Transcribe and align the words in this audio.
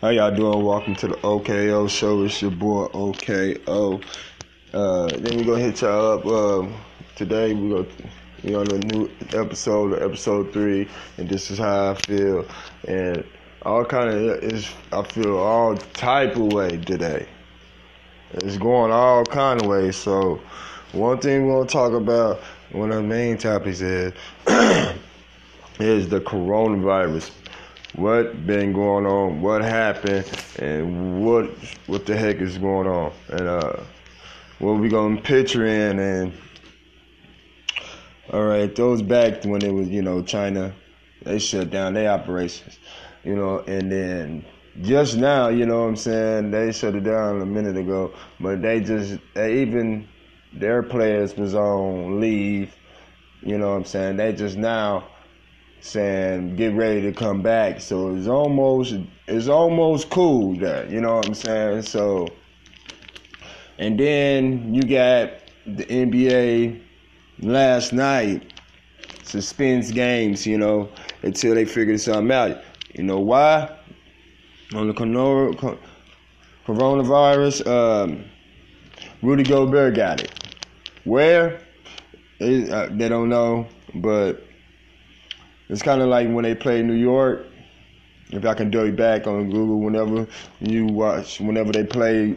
How 0.00 0.08
y'all 0.10 0.34
doing? 0.34 0.64
Welcome 0.64 0.96
to 0.96 1.06
the 1.06 1.20
OKO 1.22 1.86
show. 1.86 2.24
It's 2.24 2.42
your 2.42 2.50
boy 2.50 2.88
OKO. 2.92 4.00
Uh, 4.72 5.06
then 5.06 5.38
we 5.38 5.44
gonna 5.44 5.60
hit 5.60 5.80
y'all 5.80 6.18
up. 6.18 6.26
Uh, 6.26 6.68
today 7.14 7.54
we 7.54 7.70
go 7.70 7.86
we 8.42 8.54
on 8.54 8.70
a 8.72 8.78
new 8.78 9.08
episode, 9.32 10.02
episode 10.02 10.52
three, 10.52 10.88
and 11.16 11.28
this 11.28 11.50
is 11.50 11.58
how 11.58 11.92
I 11.92 11.94
feel. 11.94 12.44
And 12.86 13.24
all 13.62 13.84
kind 13.84 14.10
of 14.10 14.42
is 14.42 14.68
I 14.92 15.04
feel 15.04 15.38
all 15.38 15.76
type 15.76 16.36
of 16.36 16.52
way 16.52 16.76
today. 16.76 17.26
It's 18.32 18.58
going 18.58 18.90
all 18.90 19.24
kind 19.24 19.62
of 19.62 19.68
ways. 19.68 19.96
So 19.96 20.40
one 20.92 21.18
thing 21.18 21.46
we're 21.46 21.58
gonna 21.58 21.68
talk 21.68 21.92
about, 21.92 22.40
one 22.72 22.90
of 22.90 22.96
the 22.96 23.02
main 23.02 23.38
topics 23.38 23.80
is 23.80 24.12
is 25.78 26.08
the 26.08 26.20
coronavirus 26.20 27.30
what 27.94 28.46
been 28.46 28.72
going 28.72 29.06
on, 29.06 29.40
what 29.40 29.62
happened, 29.62 30.28
and 30.58 31.24
what 31.24 31.50
what 31.86 32.06
the 32.06 32.16
heck 32.16 32.36
is 32.36 32.58
going 32.58 32.88
on, 32.88 33.12
and 33.28 33.48
uh, 33.48 33.76
what 34.58 34.74
we 34.74 34.88
gonna 34.88 35.20
picture 35.20 35.64
in, 35.64 35.98
and 35.98 36.32
all 38.32 38.44
right, 38.44 38.74
those 38.74 39.02
back 39.02 39.44
when 39.44 39.64
it 39.64 39.72
was 39.72 39.88
you 39.88 40.02
know 40.02 40.22
China, 40.22 40.74
they 41.22 41.38
shut 41.38 41.70
down 41.70 41.94
their 41.94 42.10
operations, 42.10 42.78
you 43.22 43.36
know, 43.36 43.60
and 43.60 43.90
then 43.92 44.44
just 44.82 45.16
now, 45.16 45.48
you 45.48 45.64
know 45.66 45.82
what 45.82 45.88
I'm 45.88 45.96
saying, 45.96 46.50
they 46.50 46.72
shut 46.72 46.96
it 46.96 47.04
down 47.04 47.40
a 47.40 47.46
minute 47.46 47.76
ago, 47.76 48.12
but 48.40 48.60
they 48.60 48.80
just 48.80 49.18
they 49.34 49.62
even 49.62 50.08
their 50.52 50.82
players 50.82 51.36
was 51.36 51.54
on 51.54 52.20
leave, 52.20 52.74
you 53.40 53.56
know 53.56 53.70
what 53.70 53.76
I'm 53.76 53.84
saying, 53.84 54.16
they 54.16 54.32
just 54.32 54.56
now 54.56 55.04
saying 55.84 56.56
get 56.56 56.74
ready 56.74 57.02
to 57.02 57.12
come 57.12 57.42
back. 57.42 57.78
So 57.80 58.16
it's 58.16 58.26
almost 58.26 58.94
it's 59.28 59.48
almost 59.48 60.08
cool 60.08 60.56
that 60.56 60.90
you 60.90 61.00
know 61.00 61.16
what 61.16 61.26
I'm 61.26 61.34
saying. 61.34 61.82
So 61.82 62.26
and 63.78 64.00
then 64.00 64.74
you 64.74 64.82
got 64.82 65.32
the 65.66 65.84
NBA 65.84 66.80
last 67.40 67.92
night 67.92 68.50
suspends 69.24 69.92
games, 69.92 70.46
you 70.46 70.56
know, 70.56 70.88
until 71.22 71.54
they 71.54 71.66
figure 71.66 71.98
something 71.98 72.32
out. 72.32 72.62
You 72.94 73.04
know 73.04 73.20
why? 73.20 73.76
On 74.74 74.86
the 74.86 74.94
coronavirus, 76.66 77.66
um, 77.66 78.24
Rudy 79.22 79.42
Gobert 79.42 79.94
got 79.96 80.22
it. 80.22 80.32
Where? 81.04 81.60
It, 82.40 82.70
uh, 82.70 82.88
they 82.90 83.08
don't 83.08 83.28
know, 83.28 83.66
but 83.94 84.44
it's 85.68 85.82
kind 85.82 86.02
of 86.02 86.08
like 86.08 86.28
when 86.28 86.42
they 86.44 86.54
play 86.54 86.82
New 86.82 86.94
York. 86.94 87.46
If 88.30 88.44
I 88.44 88.54
can 88.54 88.70
do 88.70 88.84
it 88.84 88.96
back 88.96 89.26
on 89.26 89.50
Google, 89.50 89.80
whenever 89.80 90.26
you 90.60 90.86
watch, 90.86 91.40
whenever 91.40 91.72
they 91.72 91.84
play 91.84 92.36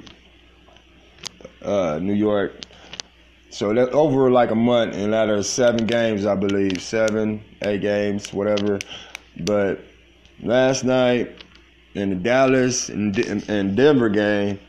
uh, 1.61 1.99
New 2.01 2.13
York. 2.13 2.53
So 3.49 3.73
that 3.73 3.89
over 3.89 4.29
like 4.29 4.51
a 4.51 4.55
month, 4.55 4.95
and 4.95 5.13
that 5.13 5.29
are 5.29 5.41
seven 5.41 5.87
games, 5.87 6.25
I 6.25 6.35
believe, 6.35 6.81
seven, 6.81 7.43
eight 7.63 7.81
games, 7.81 8.31
whatever. 8.31 8.79
But 9.39 9.79
last 10.41 10.83
night 10.83 11.43
in 11.95 12.09
the 12.09 12.15
Dallas 12.15 12.89
and, 12.89 13.17
and 13.49 13.75
Denver 13.75 14.09
game, 14.09 14.59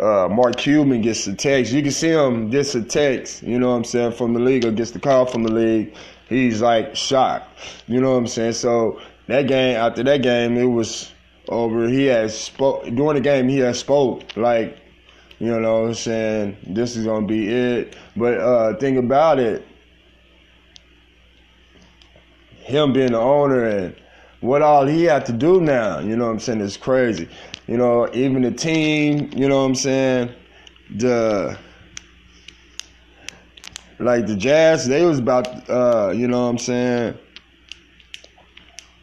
uh, 0.00 0.28
Mark 0.28 0.56
Cuban 0.56 1.02
gets 1.02 1.26
a 1.26 1.34
text. 1.34 1.72
You 1.72 1.82
can 1.82 1.92
see 1.92 2.10
him 2.10 2.50
gets 2.50 2.74
a 2.74 2.82
text, 2.82 3.42
you 3.42 3.58
know 3.58 3.70
what 3.70 3.76
I'm 3.76 3.84
saying, 3.84 4.12
from 4.12 4.32
the 4.32 4.40
league 4.40 4.64
or 4.64 4.72
gets 4.72 4.90
the 4.92 4.98
call 4.98 5.26
from 5.26 5.42
the 5.42 5.52
league 5.52 5.94
he's 6.30 6.62
like 6.62 6.96
shocked. 6.96 7.58
You 7.86 8.00
know 8.00 8.12
what 8.12 8.18
I'm 8.18 8.26
saying? 8.26 8.54
So 8.54 9.00
that 9.26 9.46
game, 9.46 9.76
after 9.76 10.02
that 10.04 10.22
game, 10.22 10.56
it 10.56 10.64
was 10.64 11.12
over. 11.48 11.86
He 11.86 12.06
had 12.06 12.30
spoke 12.30 12.84
during 12.84 13.16
the 13.16 13.20
game. 13.20 13.48
He 13.48 13.58
had 13.58 13.76
spoke 13.76 14.36
like, 14.36 14.78
you 15.38 15.48
know, 15.48 15.82
what 15.82 15.88
I'm 15.88 15.94
saying 15.94 16.56
this 16.66 16.96
is 16.96 17.04
gonna 17.04 17.26
be 17.26 17.48
it. 17.48 17.96
But 18.16 18.38
uh, 18.38 18.76
think 18.78 18.96
about 18.96 19.38
it, 19.38 19.66
him 22.62 22.94
being 22.94 23.12
the 23.12 23.18
owner 23.18 23.64
and 23.64 23.96
what 24.40 24.62
all 24.62 24.86
he 24.86 25.04
had 25.04 25.26
to 25.26 25.32
do 25.32 25.60
now. 25.60 25.98
You 25.98 26.16
know 26.16 26.26
what 26.26 26.32
I'm 26.32 26.40
saying? 26.40 26.60
It's 26.62 26.76
crazy. 26.76 27.28
You 27.70 27.76
know, 27.76 28.10
even 28.12 28.42
the 28.42 28.50
team. 28.50 29.30
You 29.32 29.48
know 29.48 29.58
what 29.58 29.66
I'm 29.66 29.74
saying? 29.76 30.34
The 30.96 31.56
like 34.00 34.26
the 34.26 34.34
Jazz, 34.34 34.88
they 34.88 35.04
was 35.04 35.20
about, 35.20 35.46
uh, 35.70 36.10
you 36.12 36.26
know 36.26 36.44
what 36.44 36.48
I'm 36.48 36.58
saying? 36.58 37.16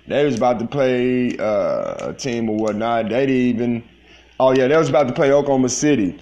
They 0.07 0.25
was 0.25 0.35
about 0.35 0.59
to 0.59 0.67
play 0.67 1.37
uh, 1.37 2.09
a 2.09 2.13
team 2.13 2.49
or 2.49 2.57
whatnot. 2.57 3.07
They 3.07 3.25
didn't 3.25 3.55
even. 3.55 3.83
Oh 4.37 4.51
yeah, 4.51 4.67
they 4.67 4.75
was 4.75 4.89
about 4.89 5.07
to 5.07 5.13
play 5.13 5.31
Oklahoma 5.31 5.69
City. 5.69 6.19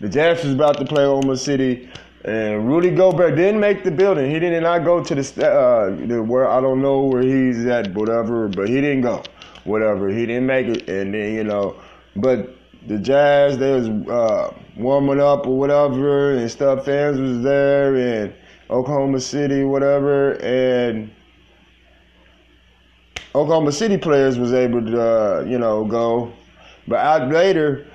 The 0.00 0.08
Jazz 0.08 0.44
was 0.44 0.54
about 0.54 0.78
to 0.78 0.84
play 0.84 1.02
Oklahoma 1.02 1.36
City, 1.36 1.88
and 2.24 2.68
Rudy 2.68 2.90
Gobert 2.90 3.34
didn't 3.34 3.58
make 3.58 3.82
the 3.82 3.90
building. 3.90 4.30
He 4.30 4.38
did 4.38 4.62
not 4.62 4.84
go 4.84 5.02
to 5.02 5.14
the, 5.14 5.50
uh, 5.50 6.06
the 6.06 6.22
where 6.22 6.48
I 6.48 6.60
don't 6.60 6.80
know 6.80 7.00
where 7.00 7.22
he's 7.22 7.66
at, 7.66 7.92
whatever. 7.94 8.46
But 8.46 8.68
he 8.68 8.80
didn't 8.80 9.00
go, 9.00 9.24
whatever. 9.64 10.08
He 10.08 10.26
didn't 10.26 10.46
make 10.46 10.66
it, 10.66 10.88
and 10.88 11.14
then 11.14 11.34
you 11.34 11.44
know, 11.44 11.76
but 12.16 12.56
the 12.86 12.98
Jazz, 12.98 13.58
they 13.58 13.72
was 13.72 13.88
uh, 13.88 14.54
warming 14.76 15.20
up 15.20 15.46
or 15.46 15.58
whatever, 15.58 16.32
and 16.32 16.50
stuff. 16.50 16.84
Fans 16.84 17.18
was 17.18 17.42
there, 17.42 17.96
and 17.96 18.34
Oklahoma 18.70 19.20
City, 19.20 19.64
whatever, 19.64 20.32
and 20.42 21.10
Oklahoma 23.34 23.72
City 23.72 23.98
players 23.98 24.38
was 24.38 24.52
able 24.52 24.84
to, 24.84 25.00
uh, 25.00 25.44
you 25.46 25.58
know, 25.58 25.84
go. 25.84 26.32
But 26.86 27.00
out 27.00 27.30
later, 27.30 27.86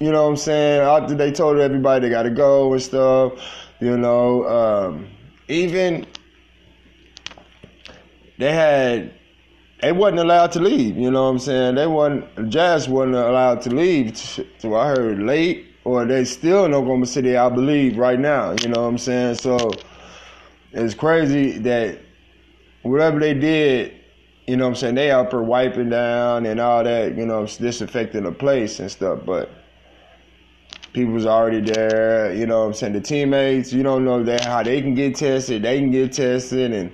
you 0.00 0.10
know 0.10 0.24
what 0.24 0.30
I'm 0.30 0.36
saying? 0.36 0.80
After 0.80 1.14
they 1.14 1.32
told 1.32 1.58
everybody 1.58 2.06
they 2.06 2.10
got 2.10 2.24
to 2.24 2.30
go 2.30 2.72
and 2.72 2.82
stuff, 2.82 3.32
you 3.80 3.96
know, 3.96 4.44
um, 4.46 5.08
even 5.48 6.06
they 8.38 8.52
had 8.52 9.12
they 9.82 9.92
wasn't 9.92 10.20
allowed 10.20 10.52
to 10.52 10.60
leave. 10.60 10.96
You 10.96 11.10
know 11.10 11.24
what 11.24 11.30
I'm 11.30 11.38
saying? 11.40 11.74
They 11.74 11.86
wasn't 11.86 12.48
Jazz 12.48 12.88
wasn't 12.88 13.16
allowed 13.16 13.60
to 13.62 13.70
leave. 13.70 14.16
So 14.16 14.74
I 14.74 14.86
heard 14.86 15.18
late, 15.18 15.66
or 15.84 16.06
they 16.06 16.24
still 16.24 16.64
in 16.64 16.72
Oklahoma 16.72 17.06
City, 17.06 17.36
I 17.36 17.48
believe, 17.48 17.98
right 17.98 18.18
now. 18.18 18.54
You 18.62 18.68
know 18.68 18.82
what 18.82 18.88
I'm 18.88 18.98
saying? 18.98 19.34
So 19.34 19.72
it's 20.72 20.94
crazy 20.94 21.58
that 21.58 21.98
whatever 22.82 23.18
they 23.18 23.34
did, 23.34 23.94
you 24.46 24.56
know 24.56 24.64
what 24.64 24.70
I'm 24.70 24.76
saying, 24.76 24.94
they 24.94 25.10
out 25.10 25.30
there 25.30 25.42
wiping 25.42 25.90
down 25.90 26.46
and 26.46 26.60
all 26.60 26.84
that, 26.84 27.16
you 27.16 27.26
know, 27.26 27.46
disinfecting 27.46 28.24
the 28.24 28.32
place 28.32 28.80
and 28.80 28.90
stuff, 28.90 29.20
but 29.24 29.50
people 30.92 31.12
was 31.12 31.26
already 31.26 31.60
there, 31.60 32.34
you 32.34 32.46
know 32.46 32.60
what 32.60 32.66
I'm 32.66 32.74
saying, 32.74 32.92
the 32.92 33.00
teammates, 33.00 33.72
you 33.72 33.82
don't 33.82 34.04
know 34.04 34.22
that 34.24 34.44
how 34.44 34.62
they 34.62 34.82
can 34.82 34.94
get 34.94 35.14
tested, 35.14 35.62
they 35.62 35.78
can 35.78 35.90
get 35.90 36.12
tested 36.12 36.72
and 36.72 36.92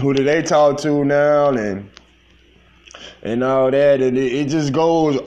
who 0.00 0.14
do 0.14 0.24
they 0.24 0.42
talk 0.42 0.78
to 0.78 1.04
now 1.04 1.50
and 1.50 1.90
and 3.22 3.44
all 3.44 3.70
that 3.70 4.00
and 4.00 4.16
it, 4.16 4.32
it 4.32 4.48
just 4.48 4.72
goes 4.72 5.20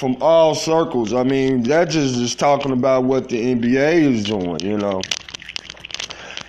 from 0.00 0.16
all 0.22 0.54
circles. 0.54 1.12
I 1.12 1.24
mean, 1.24 1.62
that 1.64 1.90
just 1.90 2.16
is 2.16 2.34
talking 2.34 2.72
about 2.72 3.04
what 3.04 3.28
the 3.28 3.54
NBA 3.54 4.14
is 4.14 4.24
doing, 4.24 4.58
you 4.60 4.78
know. 4.78 5.02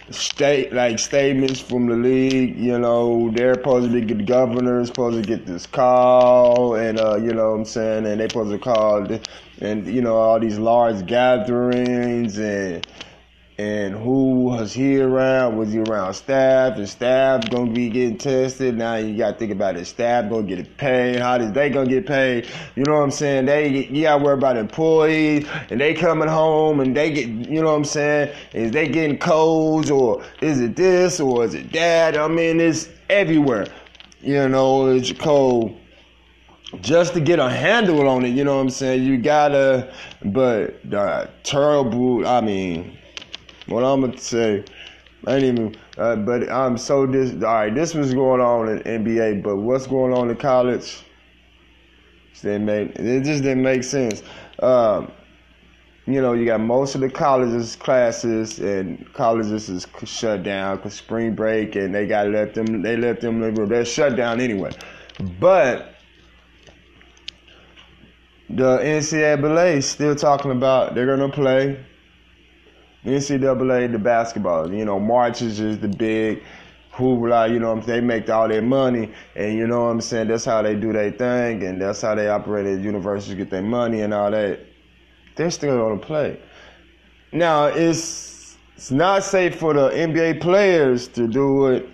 State 0.10 0.72
like 0.72 1.00
statements 1.00 1.60
from 1.60 1.88
the 1.88 1.96
league, 1.96 2.58
you 2.58 2.80
know, 2.80 3.30
they're 3.32 3.56
supposed 3.56 3.92
to 3.92 4.00
get 4.00 4.18
the 4.20 4.24
governor 4.24 4.86
supposed 4.86 5.22
to 5.22 5.28
get 5.28 5.46
this 5.46 5.66
call 5.66 6.76
and 6.76 6.98
uh, 6.98 7.18
you 7.18 7.34
know 7.34 7.52
what 7.52 7.58
I'm 7.58 7.66
saying, 7.66 8.06
and 8.06 8.22
they're 8.22 8.30
supposed 8.30 8.52
to 8.52 8.58
call 8.58 9.08
and 9.62 9.86
you 9.86 10.02
know, 10.02 10.16
all 10.16 10.40
these 10.40 10.58
large 10.58 11.06
gatherings 11.06 12.38
and 12.38 12.88
and 13.62 13.94
who 13.94 14.40
was 14.46 14.74
he 14.74 15.00
around? 15.00 15.56
Was 15.56 15.72
he 15.72 15.80
around 15.80 16.16
staff? 16.16 16.78
And 16.78 16.90
staff 16.90 17.48
gonna 17.52 17.72
be 17.72 17.90
getting 17.90 18.18
tested. 18.18 18.76
Now 18.76 18.96
you 18.96 19.16
gotta 19.16 19.38
think 19.38 19.52
about 19.52 19.76
it. 19.76 19.86
Staff 19.86 20.32
gonna 20.32 20.44
get 20.44 20.78
paid. 20.78 21.20
How 21.20 21.38
does 21.38 21.52
they 21.52 21.70
gonna 21.70 21.88
get 21.88 22.08
paid? 22.08 22.48
You 22.76 22.84
know 22.86 22.94
what 22.94 23.04
I'm 23.04 23.12
saying? 23.12 23.46
They 23.46 23.86
you 23.86 24.02
gotta 24.02 24.24
worry 24.24 24.34
about 24.34 24.58
employees 24.58 25.48
and 25.70 25.80
they 25.80 25.94
coming 25.94 26.28
home 26.28 26.80
and 26.80 26.98
they 26.98 27.12
get 27.12 27.28
you 27.28 27.62
know 27.62 27.68
what 27.68 27.78
I'm 27.78 27.86
saying? 27.86 28.36
Is 28.54 28.72
they 28.72 28.88
getting 28.88 29.20
colds 29.20 29.92
or 29.92 30.24
is 30.42 30.60
it 30.60 30.76
this 30.76 31.20
or 31.20 31.46
is 31.46 31.54
it 31.54 31.72
that? 31.74 32.18
I 32.18 32.28
mean 32.28 32.60
it's 32.60 32.90
everywhere. 33.10 33.68
You 34.22 34.50
know, 34.50 34.88
it's 34.88 35.12
cold 35.12 35.78
just 36.80 37.14
to 37.14 37.20
get 37.20 37.38
a 37.38 37.50
handle 37.50 38.08
on 38.08 38.24
it, 38.24 38.30
you 38.30 38.46
know 38.46 38.56
what 38.56 38.62
I'm 38.62 38.70
saying? 38.70 39.04
You 39.04 39.18
gotta, 39.18 39.94
but 40.24 40.94
uh, 40.94 41.28
terrible. 41.44 42.26
I 42.26 42.40
mean, 42.40 42.98
what 43.72 43.84
I'm 43.84 44.02
gonna 44.02 44.18
say, 44.18 44.64
I 45.26 45.36
ain't 45.36 45.44
even. 45.44 45.76
Uh, 45.98 46.16
but 46.16 46.50
I'm 46.52 46.78
so 46.78 47.06
this. 47.06 47.32
All 47.32 47.40
right, 47.40 47.74
this 47.74 47.94
was 47.94 48.14
going 48.14 48.42
on 48.42 48.70
in 48.70 48.80
NBA, 48.80 49.44
but 49.44 49.58
what's 49.58 49.88
going 49.88 50.14
on 50.14 50.30
in 50.30 50.36
college? 50.36 51.04
It 52.44 52.60
make 52.60 52.96
it 52.96 53.24
just 53.24 53.44
didn't 53.44 53.62
make 53.62 53.84
sense. 53.84 54.24
Um, 54.60 55.12
you 56.08 56.22
know, 56.22 56.34
you 56.34 56.46
got 56.46 56.60
most 56.60 56.96
of 56.96 57.02
the 57.02 57.10
colleges 57.10 57.76
classes 57.76 58.60
and 58.60 59.12
colleges 59.14 59.70
is 59.70 59.88
shut 60.06 60.42
down 60.42 60.78
because 60.78 60.96
spring 60.96 61.36
break, 61.36 61.76
and 61.76 61.94
they 61.94 62.08
got 62.08 62.28
let 62.30 62.54
them. 62.54 62.82
They 62.82 62.98
let 62.98 63.22
them. 63.22 63.40
They're 63.68 63.86
shut 63.86 64.16
down 64.16 64.42
anyway. 64.42 64.72
But 65.40 65.96
the 68.50 68.80
NCAA 68.80 69.84
still 69.84 70.16
talking 70.16 70.52
about 70.52 70.96
they're 70.96 71.06
gonna 71.06 71.32
play. 71.32 71.86
NCAA 73.06 73.92
the 73.92 74.00
basketball, 74.00 74.72
you 74.72 74.86
know, 74.86 75.00
marches 75.00 75.60
is 75.60 75.78
just 75.78 75.82
the 75.82 75.88
big 75.88 76.44
hoopla, 76.94 77.52
you 77.52 77.60
know, 77.60 77.70
what 77.70 77.80
I'm 77.80 77.84
saying. 77.84 78.02
they 78.02 78.06
make 78.06 78.30
all 78.30 78.48
their 78.48 78.62
money, 78.62 79.12
and 79.36 79.58
you 79.58 79.66
know 79.68 79.86
what 79.86 79.92
I'm 79.92 80.02
saying. 80.02 80.28
That's 80.28 80.46
how 80.46 80.62
they 80.62 80.76
do 80.76 80.94
their 80.94 81.12
thing, 81.12 81.64
and 81.64 81.82
that's 81.82 82.02
how 82.02 82.16
they 82.16 82.28
operate 82.28 82.68
at 82.68 82.80
universities, 82.80 83.36
get 83.36 83.50
their 83.50 83.62
money 83.62 84.02
and 84.02 84.14
all 84.14 84.30
that. 84.32 84.60
They're 85.36 85.50
still 85.50 85.78
gonna 85.78 86.00
play. 86.00 86.40
Now 87.32 87.66
it's 87.68 88.58
it's 88.76 88.92
not 88.92 89.24
safe 89.24 89.56
for 89.56 89.74
the 89.74 89.90
NBA 89.90 90.42
players 90.42 91.08
to 91.10 91.28
do 91.28 91.68
it. 91.68 91.90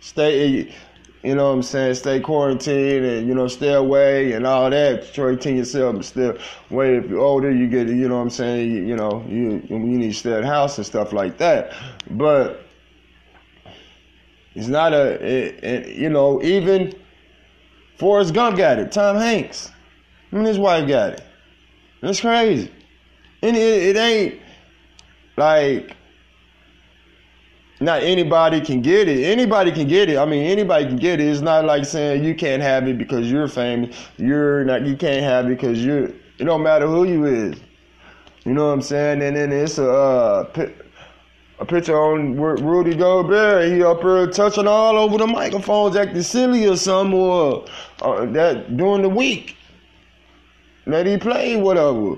Stay 0.00 0.74
you 1.22 1.34
know 1.34 1.48
what 1.48 1.54
I'm 1.54 1.62
saying, 1.62 1.94
stay 1.94 2.20
quarantined 2.20 3.04
and, 3.04 3.26
you 3.26 3.34
know, 3.34 3.48
stay 3.48 3.72
away 3.72 4.32
and 4.32 4.46
all 4.46 4.70
that. 4.70 5.12
Quarantine 5.14 5.56
yourself, 5.56 5.94
and 5.96 6.04
still, 6.04 6.38
wait, 6.70 6.94
if 6.94 7.10
you're 7.10 7.20
older, 7.20 7.50
you 7.50 7.66
get, 7.68 7.88
you 7.88 8.08
know 8.08 8.16
what 8.16 8.22
I'm 8.22 8.30
saying, 8.30 8.70
you, 8.70 8.84
you 8.84 8.96
know, 8.96 9.24
you, 9.28 9.62
you 9.68 9.78
need 9.78 10.12
to 10.12 10.18
stay 10.18 10.32
at 10.32 10.44
house 10.44 10.78
and 10.78 10.86
stuff 10.86 11.12
like 11.12 11.38
that. 11.38 11.74
But 12.10 12.64
it's 14.54 14.68
not 14.68 14.92
a, 14.92 15.24
it, 15.24 15.64
it, 15.64 15.96
you 15.96 16.08
know, 16.08 16.40
even 16.42 16.94
Forrest 17.98 18.32
Gump 18.32 18.56
got 18.56 18.78
it, 18.78 18.92
Tom 18.92 19.16
Hanks, 19.16 19.70
and 20.30 20.46
his 20.46 20.58
wife 20.58 20.86
got 20.88 21.14
it. 21.14 21.22
That's 22.00 22.20
crazy. 22.20 22.72
And 23.42 23.56
it, 23.56 23.96
it 23.96 23.96
ain't 23.96 24.40
like, 25.36 25.96
not 27.80 28.02
anybody 28.02 28.60
can 28.60 28.80
get 28.82 29.08
it. 29.08 29.24
Anybody 29.24 29.70
can 29.70 29.86
get 29.86 30.08
it. 30.08 30.18
I 30.18 30.24
mean, 30.24 30.44
anybody 30.44 30.86
can 30.86 30.96
get 30.96 31.20
it. 31.20 31.26
It's 31.26 31.40
not 31.40 31.64
like 31.64 31.84
saying 31.84 32.24
you 32.24 32.34
can't 32.34 32.62
have 32.62 32.88
it 32.88 32.98
because 32.98 33.30
you're 33.30 33.48
famous. 33.48 33.96
You're 34.16 34.64
not. 34.64 34.84
You 34.84 34.96
can't 34.96 35.22
have 35.22 35.46
it 35.46 35.50
because 35.50 35.84
you're. 35.84 36.06
It 36.38 36.44
don't 36.44 36.62
matter 36.62 36.86
who 36.86 37.04
you 37.04 37.24
is. 37.24 37.58
You 38.44 38.54
know 38.54 38.68
what 38.68 38.72
I'm 38.74 38.82
saying? 38.82 39.22
And 39.22 39.36
then 39.36 39.52
it's 39.52 39.78
a 39.78 39.90
uh, 39.90 40.68
a 41.60 41.66
picture 41.66 41.96
on 41.96 42.36
Rudy 42.36 42.94
Gobert. 42.94 43.72
He 43.72 43.82
up 43.82 44.02
there 44.02 44.26
touching 44.28 44.66
all 44.66 44.96
over 44.96 45.18
the 45.18 45.26
microphones, 45.26 45.96
acting 45.96 46.22
silly 46.22 46.66
or 46.66 46.76
something, 46.76 47.18
or 47.18 47.64
uh, 48.00 48.26
that 48.26 48.76
during 48.76 49.02
the 49.02 49.08
week 49.08 49.56
that 50.86 51.06
he 51.06 51.16
played, 51.16 51.62
whatever. 51.62 52.16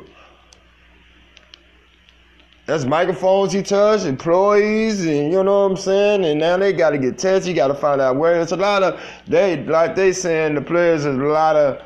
That's 2.70 2.84
microphones 2.84 3.52
he 3.52 3.64
touched, 3.64 4.04
employees, 4.04 5.04
and 5.04 5.32
you 5.32 5.42
know 5.42 5.62
what 5.62 5.72
I'm 5.72 5.76
saying. 5.76 6.24
And 6.24 6.38
now 6.38 6.56
they 6.56 6.72
got 6.72 6.90
to 6.90 6.98
get 6.98 7.18
tested. 7.18 7.48
You 7.48 7.54
got 7.56 7.66
to 7.66 7.74
find 7.74 8.00
out 8.00 8.14
where. 8.14 8.40
It's 8.40 8.52
a 8.52 8.56
lot 8.56 8.84
of 8.84 9.00
they 9.26 9.64
like 9.64 9.96
they 9.96 10.12
saying 10.12 10.54
the 10.54 10.60
players 10.60 11.00
is 11.04 11.16
a 11.16 11.20
lot 11.20 11.56
of 11.56 11.82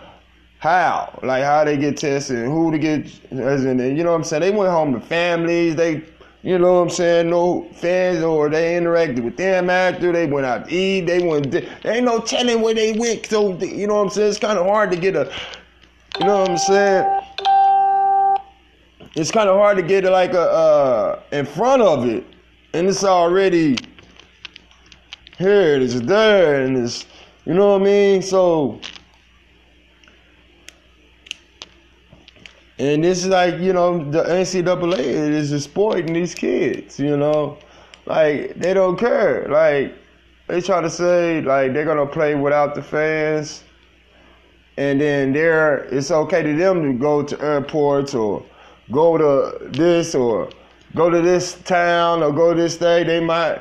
how, 0.58 1.18
like 1.22 1.42
how 1.42 1.64
they 1.64 1.78
get 1.78 1.96
tested 1.96 2.36
and 2.36 2.52
who 2.52 2.70
to 2.70 2.78
get. 2.78 3.06
As 3.32 3.64
in, 3.64 3.78
you 3.96 4.04
know 4.04 4.10
what 4.10 4.16
I'm 4.16 4.24
saying. 4.24 4.42
They 4.42 4.50
went 4.50 4.70
home 4.72 4.92
to 4.92 5.00
families. 5.00 5.74
They, 5.74 6.02
you 6.42 6.58
know 6.58 6.74
what 6.74 6.80
I'm 6.80 6.90
saying. 6.90 7.30
No 7.30 7.66
fans 7.72 8.22
or 8.22 8.50
they 8.50 8.74
interacted 8.74 9.24
with 9.24 9.38
them 9.38 9.70
after 9.70 10.12
they 10.12 10.26
went 10.26 10.44
out 10.44 10.68
to 10.68 10.74
eat. 10.74 11.06
They 11.06 11.26
went. 11.26 11.50
There 11.50 11.66
ain't 11.86 12.04
no 12.04 12.20
telling 12.20 12.60
where 12.60 12.74
they 12.74 12.92
went. 12.92 13.24
So 13.24 13.56
you 13.56 13.86
know 13.86 13.94
what 13.94 14.02
I'm 14.02 14.10
saying. 14.10 14.28
It's 14.28 14.38
kind 14.38 14.58
of 14.58 14.66
hard 14.66 14.90
to 14.90 14.98
get 14.98 15.16
a. 15.16 15.32
You 16.20 16.26
know 16.26 16.40
what 16.40 16.50
I'm 16.50 16.58
saying 16.58 17.23
it's 19.14 19.30
kind 19.30 19.48
of 19.48 19.56
hard 19.56 19.76
to 19.76 19.82
get 19.82 20.04
like 20.04 20.32
a 20.32 20.40
uh, 20.40 21.20
in 21.30 21.46
front 21.46 21.82
of 21.82 22.06
it, 22.06 22.24
and 22.72 22.88
it's 22.88 23.04
already 23.04 23.76
here. 25.38 25.80
It's 25.80 26.00
there, 26.00 26.64
and 26.64 26.76
it's 26.76 27.06
you 27.44 27.54
know 27.54 27.72
what 27.74 27.82
I 27.82 27.84
mean. 27.84 28.22
So, 28.22 28.80
and 32.78 33.04
this 33.04 33.18
is 33.18 33.28
like 33.28 33.60
you 33.60 33.72
know 33.72 34.10
the 34.10 34.24
NCAA 34.24 34.98
is 34.98 35.52
exploiting 35.52 36.12
these 36.12 36.34
kids. 36.34 36.98
You 36.98 37.16
know, 37.16 37.58
like 38.06 38.54
they 38.56 38.74
don't 38.74 38.98
care. 38.98 39.46
Like 39.48 39.94
they 40.48 40.60
try 40.60 40.80
to 40.80 40.90
say 40.90 41.40
like 41.40 41.72
they're 41.72 41.84
gonna 41.84 42.06
play 42.06 42.34
without 42.34 42.74
the 42.74 42.82
fans, 42.82 43.62
and 44.76 45.00
then 45.00 45.32
there 45.32 45.84
it's 45.84 46.10
okay 46.10 46.42
to 46.42 46.56
them 46.56 46.82
to 46.82 46.98
go 46.98 47.22
to 47.22 47.40
airports 47.40 48.12
or 48.12 48.44
go 48.90 49.16
to 49.18 49.68
this 49.70 50.14
or 50.14 50.50
go 50.94 51.10
to 51.10 51.20
this 51.20 51.54
town 51.62 52.22
or 52.22 52.32
go 52.32 52.54
this 52.54 52.76
day, 52.76 53.04
they 53.04 53.20
might 53.20 53.60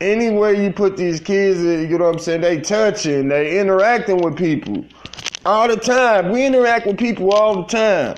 anywhere 0.00 0.52
you 0.52 0.72
put 0.72 0.96
these 0.96 1.20
kids, 1.20 1.60
you 1.60 1.98
know 1.98 2.06
what 2.06 2.14
I'm 2.14 2.18
saying, 2.18 2.40
they 2.40 2.60
touching, 2.60 3.28
they 3.28 3.58
interacting 3.58 4.18
with 4.18 4.36
people 4.36 4.84
all 5.44 5.68
the 5.68 5.76
time. 5.76 6.30
We 6.30 6.44
interact 6.44 6.86
with 6.86 6.98
people 6.98 7.32
all 7.32 7.62
the 7.62 7.68
time. 7.68 8.16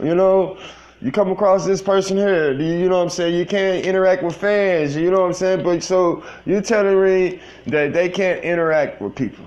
You 0.00 0.14
know, 0.14 0.58
you 1.00 1.12
come 1.12 1.30
across 1.30 1.66
this 1.66 1.82
person 1.82 2.16
here, 2.16 2.52
you 2.52 2.88
know 2.88 2.98
what 2.98 3.02
I'm 3.04 3.10
saying? 3.10 3.34
You 3.36 3.44
can't 3.44 3.84
interact 3.84 4.22
with 4.22 4.36
fans, 4.36 4.96
you 4.96 5.10
know 5.10 5.20
what 5.20 5.26
I'm 5.26 5.32
saying? 5.34 5.62
But 5.62 5.82
so 5.82 6.24
you're 6.46 6.62
telling 6.62 7.02
me 7.02 7.40
that 7.66 7.92
they 7.92 8.08
can't 8.08 8.42
interact 8.42 9.00
with 9.00 9.14
people. 9.14 9.44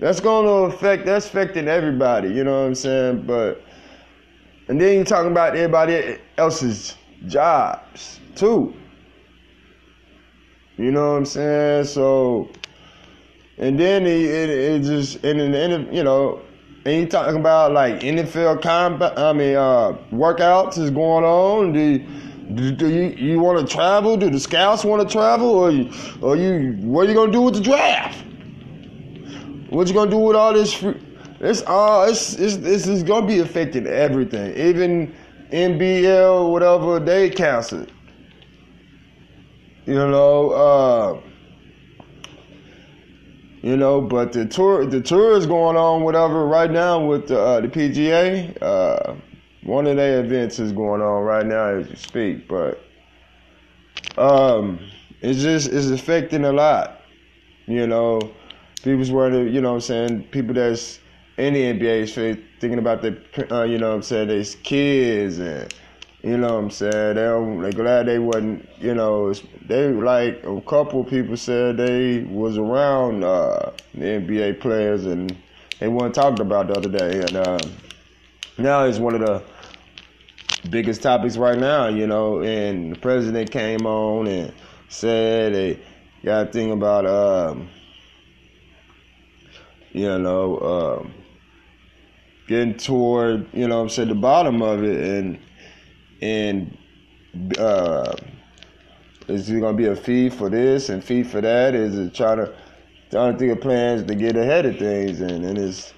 That's 0.00 0.20
going 0.20 0.46
to 0.46 0.74
affect, 0.74 1.06
that's 1.06 1.26
affecting 1.26 1.66
everybody, 1.66 2.28
you 2.28 2.44
know 2.44 2.60
what 2.60 2.66
I'm 2.66 2.74
saying? 2.74 3.22
But, 3.22 3.62
and 4.68 4.80
then 4.80 4.94
you're 4.94 5.04
talking 5.04 5.32
about 5.32 5.56
everybody 5.56 6.18
else's 6.36 6.96
jobs 7.26 8.20
too. 8.36 8.74
You 10.76 10.92
know 10.92 11.12
what 11.12 11.18
I'm 11.18 11.26
saying? 11.26 11.84
So, 11.86 12.48
and 13.58 13.78
then 13.78 14.06
it, 14.06 14.20
it, 14.20 14.50
it 14.50 14.82
just, 14.82 15.24
and 15.24 15.52
then, 15.52 15.92
you 15.92 16.04
know, 16.04 16.42
and 16.84 17.02
you 17.02 17.06
talking 17.06 17.36
about 17.36 17.72
like 17.72 18.00
NFL 18.00 18.62
combine, 18.62 19.12
I 19.16 19.32
mean, 19.32 19.56
uh, 19.56 19.98
workouts 20.12 20.78
is 20.78 20.90
going 20.90 21.24
on. 21.24 21.72
Do, 21.72 21.98
do, 22.54 22.72
do 22.72 22.88
you 22.88 23.08
you 23.10 23.40
want 23.40 23.58
to 23.58 23.74
travel? 23.74 24.16
Do 24.16 24.30
the 24.30 24.40
scouts 24.40 24.84
want 24.84 25.06
to 25.06 25.12
travel, 25.12 25.50
or 25.50 25.70
you, 25.70 25.90
or 26.22 26.36
you 26.36 26.76
what 26.80 27.06
are 27.06 27.10
you 27.10 27.14
gonna 27.14 27.32
do 27.32 27.42
with 27.42 27.54
the 27.54 27.60
draft? 27.60 28.24
What 29.68 29.88
you 29.88 29.94
gonna 29.94 30.10
do 30.10 30.18
with 30.18 30.36
all 30.36 30.52
this? 30.52 30.72
Free- 30.72 31.00
it's 31.40 31.62
all 31.62 32.08
it's, 32.08 32.34
it's 32.34 32.56
it's 32.56 32.86
it's 32.86 33.02
gonna 33.02 33.26
be 33.26 33.38
affecting 33.40 33.86
everything. 33.86 34.56
Even 34.56 35.14
NBL, 35.50 36.50
whatever 36.50 36.98
they 36.98 37.30
canceled. 37.30 37.92
You 39.86 39.94
know, 39.94 40.50
uh, 40.50 41.20
you 43.62 43.76
know, 43.76 44.00
but 44.00 44.32
the 44.32 44.46
tour 44.46 44.84
the 44.86 45.00
tour 45.00 45.36
is 45.36 45.46
going 45.46 45.76
on, 45.76 46.02
whatever, 46.02 46.46
right 46.46 46.70
now 46.70 47.04
with 47.04 47.28
the, 47.28 47.40
uh, 47.40 47.60
the 47.60 47.68
PGA. 47.68 48.56
Uh, 48.60 49.14
one 49.62 49.86
of 49.86 49.96
their 49.96 50.20
events 50.20 50.58
is 50.58 50.72
going 50.72 51.02
on 51.02 51.22
right 51.22 51.44
now 51.44 51.66
as 51.66 51.88
you 51.90 51.96
speak, 51.96 52.48
but 52.48 52.82
um, 54.16 54.78
it's 55.20 55.42
just 55.42 55.68
it's 55.72 55.88
affecting 55.88 56.44
a 56.44 56.52
lot. 56.52 57.02
You 57.66 57.86
know, 57.86 58.20
people's 58.82 59.10
were, 59.10 59.46
you 59.46 59.60
know 59.60 59.70
what 59.70 59.74
I'm 59.76 59.80
saying, 59.80 60.22
people 60.24 60.54
that's 60.54 61.00
in 61.36 61.54
the 61.54 61.62
NBA 61.62 62.42
thinking 62.60 62.78
about 62.78 63.02
the, 63.02 63.16
uh, 63.54 63.64
you 63.64 63.78
know 63.78 63.90
what 63.90 63.96
I'm 63.96 64.02
saying, 64.02 64.28
there's 64.28 64.56
kids 64.56 65.38
and, 65.38 65.72
you 66.22 66.36
know 66.36 66.54
what 66.54 66.64
I'm 66.64 66.70
saying, 66.70 67.14
they 67.14 67.22
don't, 67.22 67.62
they 67.62 67.70
glad 67.70 68.06
they 68.06 68.18
wasn't, 68.18 68.68
you 68.78 68.94
know, 68.94 69.32
they 69.66 69.88
like, 69.92 70.42
a 70.44 70.60
couple 70.62 71.04
people 71.04 71.36
said 71.36 71.76
they 71.76 72.24
was 72.24 72.58
around 72.58 73.24
uh, 73.24 73.70
the 73.94 74.04
NBA 74.04 74.60
players 74.60 75.06
and 75.06 75.36
they 75.78 75.88
weren't 75.88 76.14
talked 76.14 76.40
about 76.40 76.68
the 76.68 76.74
other 76.74 76.88
day. 76.88 77.20
And 77.20 77.36
uh, 77.36 77.58
now 78.58 78.84
it's 78.84 78.98
one 78.98 79.14
of 79.14 79.20
the 79.20 79.42
biggest 80.70 81.02
topics 81.02 81.36
right 81.36 81.58
now, 81.58 81.86
you 81.86 82.06
know, 82.06 82.42
and 82.42 82.92
the 82.94 82.98
president 82.98 83.50
came 83.50 83.86
on 83.86 84.26
and 84.26 84.52
said 84.88 85.54
they 85.54 85.80
got 86.24 86.48
a 86.48 86.50
thing 86.50 86.72
about, 86.72 87.06
um, 87.06 87.68
you 89.98 90.18
know, 90.18 90.58
um, 90.60 91.14
getting 92.46 92.74
toward, 92.74 93.46
you 93.52 93.66
know 93.66 93.80
I'm 93.80 93.88
saying, 93.88 94.08
the 94.08 94.14
bottom 94.14 94.62
of 94.62 94.82
it 94.84 95.00
and 95.00 95.38
and 96.20 96.78
uh, 97.58 98.14
is 99.28 99.50
it 99.50 99.60
gonna 99.60 99.76
be 99.76 99.86
a 99.86 99.96
fee 99.96 100.28
for 100.28 100.48
this 100.48 100.88
and 100.88 101.02
fee 101.02 101.22
for 101.22 101.40
that? 101.40 101.74
Is 101.74 101.98
it 101.98 102.14
trying 102.14 102.38
to 102.38 102.54
trying 103.10 103.32
to 103.32 103.38
think 103.38 103.52
of 103.52 103.60
plans 103.60 104.04
to 104.04 104.14
get 104.14 104.36
ahead 104.36 104.66
of 104.66 104.78
things 104.78 105.20
and, 105.20 105.44
and 105.44 105.58
it's 105.58 105.92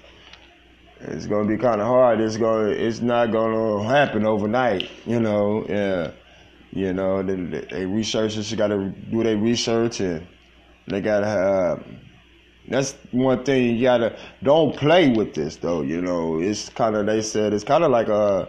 it's 0.99 1.27
gonna 1.27 1.47
be 1.47 1.57
kinda 1.57 1.85
hard. 1.85 2.19
It's 2.19 2.37
gonna 2.37 2.69
it's 2.69 3.01
not 3.01 3.31
gonna 3.31 3.83
happen 3.83 4.25
overnight, 4.25 4.89
you 5.05 5.19
know. 5.19 5.65
Yeah. 5.67 6.11
You 6.73 6.93
know, 6.93 7.21
they, 7.21 7.35
they 7.69 7.85
researchers 7.85 8.53
gotta 8.55 8.93
do 9.11 9.23
their 9.23 9.35
research 9.35 9.99
and 9.99 10.25
they 10.87 11.01
gotta 11.01 11.27
have 11.27 11.83
that's 12.67 12.95
one 13.11 13.43
thing 13.43 13.75
you 13.75 13.81
gotta 13.81 14.17
don't 14.43 14.75
play 14.75 15.09
with 15.09 15.33
this 15.33 15.55
though. 15.57 15.81
You 15.81 16.01
know, 16.01 16.39
it's 16.39 16.69
kind 16.69 16.95
of 16.95 17.05
they 17.05 17.21
said 17.21 17.53
it's 17.53 17.63
kind 17.63 17.83
of 17.83 17.91
like 17.91 18.07
a 18.07 18.47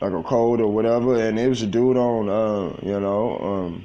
like 0.00 0.12
a 0.12 0.22
cold 0.22 0.60
or 0.60 0.68
whatever, 0.68 1.20
and 1.20 1.38
it 1.38 1.48
was 1.48 1.62
a 1.62 1.66
dude 1.66 1.96
on 1.96 2.28
uh, 2.28 2.76
you 2.82 3.00
know 3.00 3.38
um, 3.38 3.84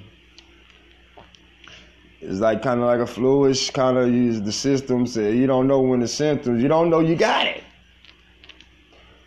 it's 2.21 2.39
like 2.39 2.61
kind 2.61 2.79
of 2.81 2.87
like 2.87 2.99
a 2.99 3.07
fluish 3.07 3.69
kind 3.71 3.97
of 3.97 4.11
use 4.13 4.41
the 4.41 4.51
system. 4.51 5.07
Say 5.07 5.35
you 5.35 5.47
don't 5.47 5.67
know 5.67 5.81
when 5.81 6.01
the 6.01 6.07
symptoms, 6.07 6.61
you 6.61 6.67
don't 6.67 6.89
know 6.89 6.99
you 6.99 7.15
got 7.15 7.47
it. 7.47 7.63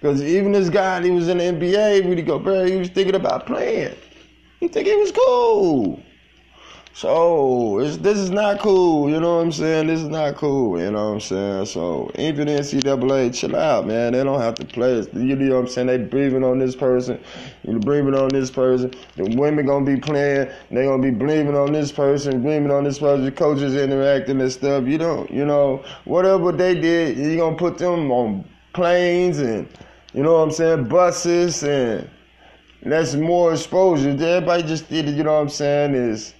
Because 0.00 0.22
even 0.22 0.52
this 0.52 0.70
guy, 0.70 1.02
he 1.02 1.10
was 1.10 1.28
in 1.28 1.38
the 1.38 1.44
NBA, 1.44 2.26
go 2.26 2.38
bro 2.38 2.64
he 2.64 2.76
was 2.76 2.88
thinking 2.88 3.14
about 3.14 3.46
playing. 3.46 3.94
He 4.58 4.68
think 4.68 4.86
it 4.86 4.98
was 4.98 5.12
cool. 5.12 6.02
So 7.00 7.80
this 7.80 8.18
is 8.18 8.28
not 8.28 8.60
cool, 8.60 9.08
you 9.08 9.18
know 9.20 9.36
what 9.36 9.44
I'm 9.44 9.52
saying? 9.52 9.86
This 9.86 10.00
is 10.00 10.08
not 10.08 10.34
cool, 10.34 10.78
you 10.78 10.90
know 10.90 11.06
what 11.06 11.14
I'm 11.14 11.20
saying? 11.20 11.64
So 11.64 12.10
even 12.16 12.46
the 12.46 12.52
NCAA, 12.52 13.34
chill 13.34 13.56
out, 13.56 13.86
man. 13.86 14.12
They 14.12 14.22
don't 14.22 14.38
have 14.38 14.56
to 14.56 14.66
play. 14.66 14.96
You 15.14 15.34
know 15.34 15.54
what 15.54 15.60
I'm 15.60 15.68
saying? 15.68 15.86
They 15.86 15.96
breathing 15.96 16.44
on 16.44 16.58
this 16.58 16.76
person, 16.76 17.18
you 17.62 17.78
breathing 17.78 18.14
on 18.14 18.28
this 18.28 18.50
person. 18.50 18.92
The 19.16 19.34
women 19.34 19.64
gonna 19.64 19.86
be 19.86 19.96
playing. 19.96 20.50
They 20.70 20.84
gonna 20.84 21.02
be 21.02 21.10
breathing 21.10 21.56
on 21.56 21.72
this 21.72 21.90
person, 21.90 22.42
breathing 22.42 22.70
on 22.70 22.84
this 22.84 22.98
person. 22.98 23.24
The 23.24 23.32
coaches 23.32 23.74
interacting 23.74 24.38
and 24.38 24.52
stuff. 24.52 24.84
You 24.84 24.98
don't, 24.98 25.30
you 25.30 25.46
know, 25.46 25.82
whatever 26.04 26.52
they 26.52 26.78
did, 26.78 27.16
you 27.16 27.38
gonna 27.38 27.56
put 27.56 27.78
them 27.78 28.10
on 28.10 28.44
planes 28.74 29.38
and, 29.38 29.66
you 30.12 30.22
know 30.22 30.34
what 30.34 30.40
I'm 30.40 30.50
saying, 30.50 30.84
buses 30.84 31.62
and 31.62 32.10
that's 32.82 33.14
more 33.14 33.54
exposure. 33.54 34.10
Everybody 34.10 34.64
just 34.64 34.90
did 34.90 35.08
it, 35.08 35.14
you 35.14 35.22
know 35.24 35.32
what 35.32 35.40
I'm 35.40 35.48
saying? 35.48 35.94
Is 35.94 36.34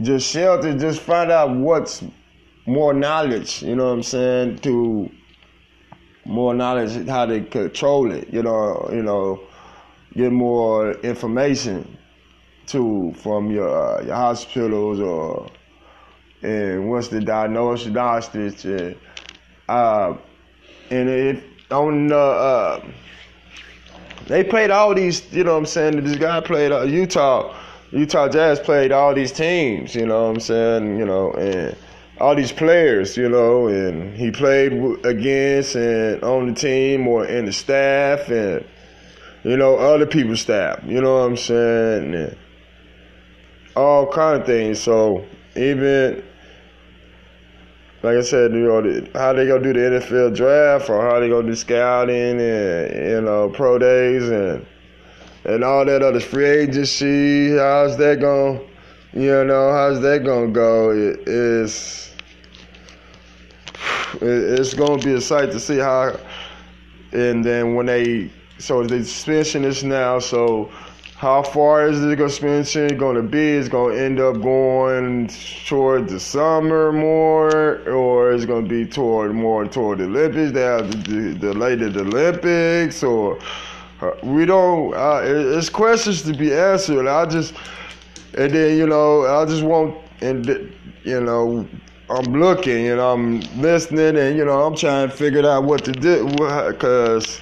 just 0.00 0.30
shelter, 0.30 0.76
just 0.78 1.00
find 1.00 1.30
out 1.30 1.50
what's 1.56 2.04
more 2.66 2.94
knowledge, 2.94 3.62
you 3.62 3.74
know 3.74 3.86
what 3.86 3.92
I'm 3.92 4.02
saying, 4.02 4.58
to 4.60 5.10
more 6.24 6.54
knowledge 6.54 7.08
how 7.08 7.26
to 7.26 7.40
control 7.42 8.12
it, 8.12 8.28
you 8.32 8.42
know, 8.42 8.88
you 8.92 9.02
know, 9.02 9.40
get 10.14 10.30
more 10.30 10.92
information 11.00 11.96
to 12.66 13.12
from 13.16 13.50
your 13.50 13.68
uh, 13.68 14.02
your 14.02 14.14
hospitals 14.14 15.00
or 15.00 15.50
and 16.42 16.90
what's 16.90 17.08
the 17.08 17.20
diagnosis 17.20 18.64
and 18.64 18.96
uh 19.68 20.14
and 20.90 21.08
it 21.08 21.44
on 21.70 22.06
the 22.08 22.16
uh, 22.16 22.84
they 24.26 24.44
played 24.44 24.70
all 24.70 24.94
these, 24.94 25.32
you 25.32 25.44
know 25.44 25.52
what 25.52 25.58
I'm 25.60 25.66
saying, 25.66 26.04
this 26.04 26.16
guy 26.16 26.40
played 26.40 26.70
uh, 26.70 26.82
Utah 26.82 27.54
Utah 27.90 28.28
Jazz 28.28 28.60
played 28.60 28.92
all 28.92 29.14
these 29.14 29.32
teams, 29.32 29.94
you 29.94 30.04
know 30.04 30.24
what 30.24 30.30
I'm 30.30 30.40
saying, 30.40 30.98
you 30.98 31.06
know, 31.06 31.32
and 31.32 31.74
all 32.20 32.34
these 32.34 32.52
players, 32.52 33.16
you 33.16 33.28
know, 33.28 33.68
and 33.68 34.14
he 34.14 34.30
played 34.30 34.72
against 35.06 35.74
and 35.74 36.22
on 36.22 36.48
the 36.48 36.54
team 36.54 37.08
or 37.08 37.24
in 37.24 37.46
the 37.46 37.52
staff 37.52 38.28
and, 38.28 38.62
you 39.42 39.56
know, 39.56 39.76
other 39.76 40.04
people's 40.04 40.42
staff, 40.42 40.80
you 40.84 41.00
know 41.00 41.14
what 41.14 41.30
I'm 41.30 41.36
saying, 41.36 42.14
and 42.14 42.36
all 43.74 44.06
kind 44.06 44.40
of 44.40 44.46
things. 44.46 44.80
So 44.80 45.24
even, 45.56 46.22
like 48.02 48.18
I 48.18 48.20
said, 48.20 48.52
you 48.52 48.58
know, 48.58 49.06
how 49.14 49.32
they 49.32 49.46
gonna 49.46 49.62
do 49.62 49.72
the 49.72 49.98
NFL 49.98 50.36
draft 50.36 50.90
or 50.90 51.08
how 51.08 51.20
they 51.20 51.30
gonna 51.30 51.46
do 51.46 51.56
scouting 51.56 52.38
and, 52.38 53.10
you 53.10 53.20
know, 53.22 53.48
pro 53.48 53.78
days 53.78 54.28
and 54.28 54.66
and 55.48 55.64
all 55.64 55.84
that 55.84 56.02
other 56.02 56.20
free 56.20 56.46
agency. 56.46 57.56
How's 57.56 57.96
that 57.96 58.20
going? 58.20 58.60
You 59.14 59.44
know, 59.44 59.72
how's 59.72 60.00
that 60.02 60.22
gonna 60.22 60.48
go? 60.48 60.90
It 60.90 61.26
is. 61.26 62.14
It's 64.20 64.74
gonna 64.74 65.02
be 65.02 65.14
a 65.14 65.20
sight 65.20 65.50
to 65.52 65.58
see 65.58 65.78
how. 65.78 66.20
And 67.12 67.42
then 67.42 67.74
when 67.74 67.86
they, 67.86 68.30
so 68.58 68.84
the 68.84 69.02
suspension 69.02 69.64
is 69.64 69.82
now. 69.82 70.18
So 70.18 70.70
how 71.16 71.42
far 71.42 71.88
is 71.88 72.00
the 72.02 72.14
suspension 72.16 72.98
going 72.98 73.16
to 73.16 73.22
be? 73.22 73.56
It's 73.56 73.68
going 73.68 73.96
to 73.96 74.04
end 74.04 74.20
up 74.20 74.42
going 74.42 75.28
toward 75.66 76.08
the 76.08 76.20
summer 76.20 76.92
more, 76.92 77.80
or 77.88 78.30
it's 78.32 78.44
going 78.44 78.64
to 78.64 78.68
be 78.68 78.86
toward 78.86 79.34
more 79.34 79.66
toward 79.66 79.98
the 79.98 80.04
Olympics. 80.04 80.52
They 80.52 80.60
have 80.60 80.90
to 80.90 81.34
delay 81.34 81.74
the 81.74 81.86
Olympics, 82.00 83.02
or 83.02 83.38
we 84.22 84.44
don't. 84.44 84.94
Uh, 84.94 85.20
it's 85.24 85.68
questions 85.68 86.22
to 86.22 86.32
be 86.32 86.52
answered. 86.54 87.06
I 87.06 87.26
just, 87.26 87.54
and 88.36 88.52
then 88.52 88.78
you 88.78 88.86
know, 88.86 89.26
I 89.26 89.44
just 89.44 89.62
want, 89.62 89.96
and 90.20 90.46
you 91.04 91.20
know, 91.20 91.66
I'm 92.10 92.32
looking, 92.32 92.84
know, 92.96 93.12
I'm 93.12 93.40
listening, 93.60 94.16
and 94.16 94.36
you 94.36 94.44
know, 94.44 94.64
I'm 94.64 94.76
trying 94.76 95.08
to 95.08 95.14
figure 95.14 95.46
out 95.48 95.64
what 95.64 95.84
to 95.84 95.92
do, 95.92 96.28
because 96.28 97.40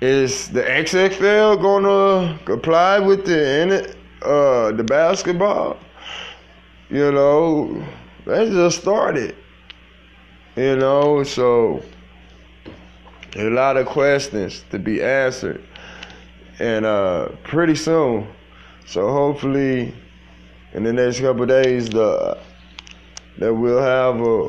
is 0.00 0.48
the 0.48 0.62
XFL 0.62 1.60
gonna 1.60 2.38
comply 2.44 2.98
with 2.98 3.26
the 3.26 3.94
uh 4.22 4.72
the 4.72 4.84
basketball? 4.84 5.76
You 6.90 7.12
know, 7.12 7.84
they 8.24 8.48
just 8.50 8.80
started. 8.80 9.36
You 10.56 10.76
know, 10.76 11.22
so 11.22 11.82
a 13.34 13.50
lot 13.50 13.76
of 13.76 13.86
questions 13.86 14.64
to 14.70 14.78
be 14.78 15.02
answered, 15.02 15.62
and 16.58 16.86
uh, 16.86 17.28
pretty 17.44 17.74
soon. 17.74 18.28
So 18.86 19.12
hopefully, 19.12 19.94
in 20.72 20.84
the 20.84 20.92
next 20.92 21.20
couple 21.20 21.46
days, 21.46 21.88
the 21.88 22.38
that 23.38 23.52
we'll 23.52 23.82
have 23.82 24.20
a 24.20 24.48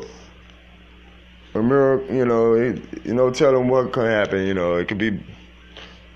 a 1.58 1.62
miracle. 1.62 2.14
You 2.14 2.24
know, 2.24 2.54
you 2.54 3.14
know, 3.14 3.30
tell 3.30 3.52
them 3.52 3.68
what 3.68 3.92
can 3.92 4.06
happen. 4.06 4.46
You 4.46 4.54
know, 4.54 4.76
it 4.76 4.88
could 4.88 4.98
be, 4.98 5.20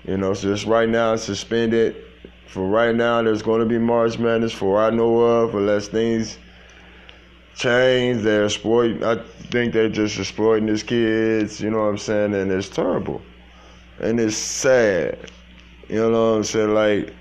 you 0.05 0.17
know, 0.17 0.33
so 0.33 0.51
just 0.51 0.65
right 0.65 0.89
now 0.89 1.15
suspended. 1.15 1.95
For 2.47 2.67
right 2.67 2.93
now, 2.93 3.21
there's 3.23 3.41
going 3.41 3.61
to 3.61 3.65
be 3.65 3.79
March 3.79 4.19
Madness, 4.19 4.53
for 4.53 4.79
I 4.79 4.91
know 4.91 5.19
of, 5.19 5.55
unless 5.55 5.87
things 5.87 6.37
change. 7.55 8.21
They're 8.23 8.45
exploiting. 8.45 9.03
I 9.03 9.23
think 9.51 9.73
they're 9.73 9.89
just 9.89 10.19
exploiting 10.19 10.67
these 10.67 10.83
kids. 10.83 11.61
You 11.61 11.71
know 11.71 11.79
what 11.79 11.89
I'm 11.89 11.97
saying? 11.97 12.33
And 12.33 12.51
it's 12.51 12.69
terrible, 12.69 13.21
and 13.99 14.19
it's 14.19 14.37
sad. 14.37 15.31
You 15.89 16.09
know 16.09 16.31
what 16.31 16.37
I'm 16.37 16.43
saying? 16.43 16.73
Like, 16.73 17.13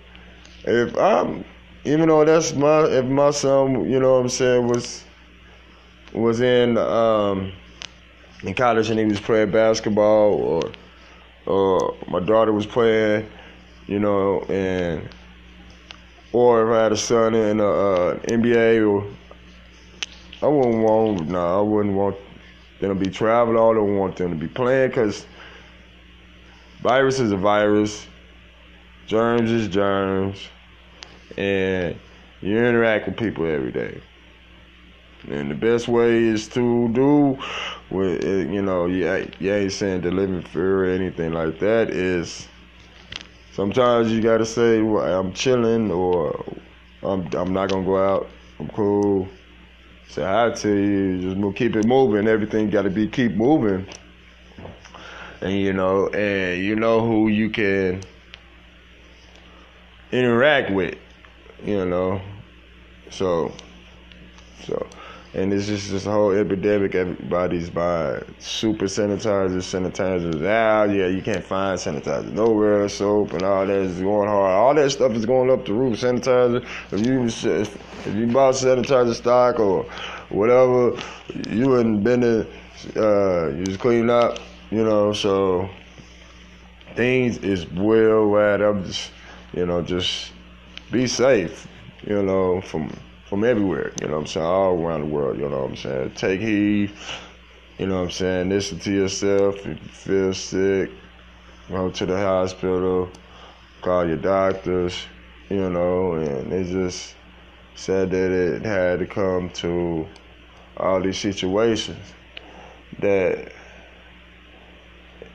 if 0.64 0.96
I'm, 0.96 1.44
even 1.84 2.08
though 2.08 2.24
that's 2.24 2.54
my, 2.54 2.84
if 2.84 3.04
my 3.06 3.30
son, 3.30 3.90
you 3.90 4.00
know 4.00 4.12
what 4.14 4.20
I'm 4.20 4.28
saying, 4.28 4.66
was 4.68 5.04
was 6.12 6.40
in 6.40 6.76
um 6.76 7.52
in 8.42 8.54
college 8.54 8.90
and 8.90 8.98
he 8.98 9.04
was 9.04 9.20
playing 9.20 9.50
basketball, 9.50 10.34
or 10.34 10.72
or 11.46 11.96
my 12.08 12.20
daughter 12.20 12.52
was 12.52 12.66
playing, 12.66 13.28
you 13.86 13.98
know, 13.98 14.40
and 14.48 15.08
or 16.32 16.66
if 16.66 16.74
I 16.74 16.82
had 16.84 16.92
a 16.92 16.96
son 16.96 17.34
in 17.34 17.58
the 17.58 17.66
uh, 17.66 18.18
NBA 18.20 18.88
or 18.88 19.06
I 20.42 20.46
wouldn't 20.48 20.82
want, 20.82 21.28
nah, 21.28 21.60
I 21.60 21.62
wouldn't 21.62 21.94
want 21.94 22.16
them 22.80 22.98
to 22.98 23.04
be 23.04 23.10
traveling. 23.10 23.56
I 23.56 23.74
don't 23.74 23.96
want 23.96 24.16
them 24.16 24.30
to 24.30 24.36
be 24.36 24.48
playing 24.48 24.88
because 24.88 25.24
virus 26.82 27.20
is 27.20 27.30
a 27.30 27.36
virus, 27.36 28.06
germs 29.06 29.52
is 29.52 29.68
germs, 29.68 30.48
and 31.36 31.96
you 32.40 32.58
interact 32.58 33.06
with 33.06 33.16
people 33.16 33.46
every 33.46 33.70
day. 33.70 34.02
And 35.28 35.48
the 35.48 35.54
best 35.54 35.86
way 35.86 36.24
is 36.24 36.48
to 36.48 36.88
do, 36.88 37.38
with 37.90 38.24
you 38.24 38.62
know, 38.62 38.86
you, 38.86 39.30
you 39.38 39.54
ain't 39.54 39.70
saying 39.70 40.02
to 40.02 40.10
live 40.10 40.30
in 40.30 40.42
fear 40.42 40.84
or 40.84 40.86
anything 40.86 41.32
like 41.32 41.60
that. 41.60 41.90
Is 41.90 42.48
sometimes 43.52 44.10
you 44.10 44.20
gotta 44.20 44.44
say, 44.44 44.82
well, 44.82 45.20
I'm 45.20 45.32
chilling, 45.32 45.92
or 45.92 46.44
I'm 47.04 47.28
I'm 47.34 47.52
not 47.52 47.68
gonna 47.68 47.84
go 47.84 47.96
out. 47.96 48.28
I'm 48.58 48.66
cool. 48.70 49.28
So 50.12 50.22
I 50.26 50.50
tell 50.50 50.70
you, 50.70 51.34
just 51.34 51.56
keep 51.56 51.74
it 51.74 51.86
moving. 51.86 52.28
Everything 52.28 52.68
got 52.68 52.82
to 52.82 52.90
be 52.90 53.08
keep 53.08 53.32
moving. 53.32 53.86
And 55.40 55.54
you 55.54 55.72
know, 55.72 56.08
and 56.08 56.62
you 56.62 56.76
know 56.76 57.00
who 57.00 57.28
you 57.28 57.48
can 57.48 58.02
interact 60.12 60.70
with. 60.70 60.96
You 61.64 61.86
know, 61.86 62.20
so 63.08 63.52
so. 64.64 64.86
And 65.32 65.50
it's 65.50 65.66
just 65.66 65.90
this 65.90 66.04
whole 66.04 66.32
epidemic. 66.32 66.94
Everybody's 66.94 67.70
buying 67.70 68.22
super 68.38 68.84
sanitizers, 68.84 69.64
sanitizers. 69.64 70.42
Ah, 70.42 70.84
yeah, 70.92 71.06
you 71.06 71.22
can't 71.22 71.42
find 71.42 71.78
sanitizer 71.78 72.30
nowhere. 72.30 72.86
Soap 72.90 73.32
and 73.32 73.42
all 73.44 73.66
that 73.66 73.78
is 73.78 74.02
going 74.02 74.28
hard. 74.28 74.52
All 74.52 74.74
that 74.74 74.90
stuff 74.90 75.12
is 75.12 75.24
going 75.24 75.50
up 75.50 75.64
the 75.64 75.72
roof. 75.72 76.00
Sanitizer. 76.00 76.62
If 76.90 77.06
you 77.06 77.30
if 78.06 78.14
you 78.14 78.26
bought 78.26 78.54
sanitizer 78.54 79.14
stock 79.14 79.60
or 79.60 79.84
whatever, 80.28 80.98
you 81.48 81.68
wouldn't 81.68 82.02
been 82.02 82.20
to, 82.20 82.46
uh, 82.96 83.48
you 83.50 83.64
just 83.64 83.80
clean 83.80 84.10
up. 84.10 84.38
You 84.70 84.84
know, 84.84 85.12
so 85.12 85.68
things 86.94 87.38
is 87.38 87.70
well 87.70 88.28
wide. 88.28 88.60
I'm 88.60 88.84
just, 88.84 89.10
you 89.52 89.66
know, 89.66 89.82
just 89.82 90.32
be 90.90 91.06
safe. 91.06 91.68
You 92.06 92.22
know, 92.22 92.60
from 92.62 92.90
from 93.32 93.44
everywhere, 93.44 93.92
you 94.00 94.08
know 94.08 94.14
what 94.14 94.20
I'm 94.20 94.26
saying, 94.26 94.44
all 94.44 94.74
around 94.74 95.00
the 95.00 95.06
world, 95.06 95.38
you 95.38 95.48
know 95.48 95.62
what 95.62 95.70
I'm 95.70 95.76
saying. 95.76 96.10
Take 96.16 96.40
heed, 96.42 96.90
you 97.78 97.86
know 97.86 97.96
what 97.96 98.02
I'm 98.02 98.10
saying, 98.10 98.50
listen 98.50 98.78
to 98.80 98.92
yourself 98.92 99.56
if 99.56 99.66
you 99.66 99.74
feel 99.76 100.34
sick, 100.34 100.90
go 101.70 101.88
to 101.88 102.04
the 102.04 102.16
hospital, 102.18 103.08
call 103.80 104.06
your 104.06 104.18
doctors, 104.18 105.06
you 105.48 105.70
know, 105.70 106.12
and 106.12 106.52
it's 106.52 106.68
just 106.68 107.14
said 107.74 108.10
that 108.10 108.30
it 108.30 108.64
had 108.64 108.98
to 108.98 109.06
come 109.06 109.50
to 109.50 110.06
all 110.76 111.00
these 111.00 111.18
situations 111.18 112.12
that 113.00 113.52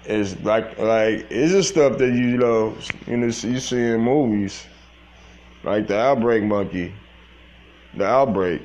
is 0.06 0.39
like 0.41 0.77
like 0.77 1.27
it's 1.29 1.51
just 1.51 1.70
stuff 1.70 1.98
that 1.98 2.13
you, 2.13 2.38
know 2.38 2.75
you 3.06 3.17
know 3.17 3.25
you 3.25 3.60
see 3.60 3.77
in 3.77 4.01
movies. 4.01 4.65
Like 5.63 5.88
the 5.88 5.98
outbreak 5.98 6.44
monkey. 6.44 6.94
The 7.96 8.06
outbreak. 8.06 8.62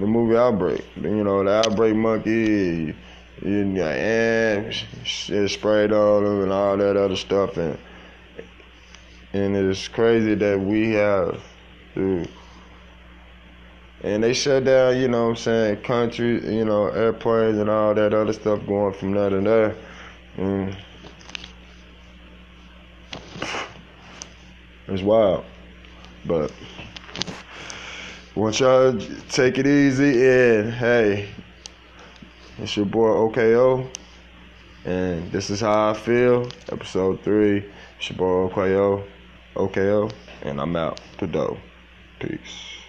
The 0.00 0.06
movie 0.06 0.36
outbreak. 0.36 0.84
You 0.96 1.22
know 1.22 1.44
the 1.44 1.50
outbreak 1.50 1.94
monkey 1.94 2.94
got 3.42 3.96
and 3.98 4.72
shit 5.04 5.50
sprayed 5.50 5.92
on 5.92 6.24
them 6.24 6.42
and 6.42 6.52
all 6.52 6.76
that 6.76 6.96
other 6.96 7.16
stuff 7.16 7.56
and 7.56 7.76
and 9.32 9.56
it's 9.56 9.88
crazy 9.88 10.34
that 10.34 10.60
we 10.60 10.92
have 10.92 11.42
to 11.94 12.24
and 14.02 14.22
they 14.22 14.32
shut 14.32 14.64
down, 14.64 14.96
you 14.96 15.08
know 15.08 15.24
what 15.24 15.30
I'm 15.30 15.36
saying, 15.36 15.82
country, 15.82 16.54
you 16.54 16.64
know, 16.64 16.88
airplanes 16.88 17.58
and 17.58 17.70
all 17.70 17.94
that 17.94 18.12
other 18.12 18.32
stuff 18.32 18.66
going 18.66 18.94
from 18.94 19.12
there 19.12 19.30
to 19.30 19.40
there. 19.40 19.76
Mm. 20.36 20.76
It's 24.88 25.02
wild. 25.02 25.44
But 26.24 26.52
want 28.34 28.58
y'all 28.60 28.98
take 29.28 29.58
it 29.58 29.66
easy 29.66 30.26
and 30.28 30.72
hey, 30.72 31.28
it's 32.58 32.76
your 32.76 32.86
boy 32.86 33.08
OKO. 33.08 33.88
And 34.84 35.30
this 35.30 35.48
is 35.48 35.60
how 35.60 35.90
I 35.90 35.94
feel. 35.94 36.48
Episode 36.72 37.22
three. 37.22 37.64
It's 37.98 38.10
your 38.10 38.18
boy 38.18 38.52
OKO. 38.52 39.04
OKO. 39.54 40.10
And 40.42 40.60
I'm 40.60 40.74
out 40.74 41.00
to 41.18 41.28
dough. 41.28 41.56
Peace. 42.18 42.72